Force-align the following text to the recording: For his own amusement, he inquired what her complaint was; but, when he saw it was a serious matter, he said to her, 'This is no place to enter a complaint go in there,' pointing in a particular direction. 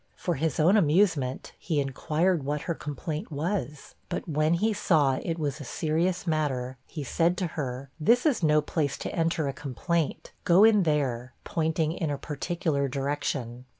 For 0.15 0.33
his 0.33 0.59
own 0.59 0.77
amusement, 0.77 1.51
he 1.59 1.79
inquired 1.79 2.41
what 2.43 2.61
her 2.61 2.73
complaint 2.73 3.31
was; 3.31 3.93
but, 4.09 4.27
when 4.27 4.55
he 4.55 4.73
saw 4.73 5.19
it 5.21 5.37
was 5.37 5.61
a 5.61 5.63
serious 5.63 6.25
matter, 6.25 6.79
he 6.87 7.03
said 7.03 7.37
to 7.37 7.45
her, 7.49 7.91
'This 7.99 8.25
is 8.25 8.41
no 8.41 8.61
place 8.63 8.97
to 8.97 9.13
enter 9.15 9.47
a 9.47 9.53
complaint 9.53 10.31
go 10.43 10.63
in 10.63 10.81
there,' 10.89 11.33
pointing 11.43 11.91
in 11.91 12.09
a 12.09 12.17
particular 12.17 12.87
direction. 12.87 13.65